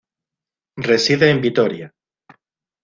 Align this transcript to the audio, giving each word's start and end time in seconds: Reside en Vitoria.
Reside 0.89 1.29
en 1.29 1.41
Vitoria. 1.43 1.87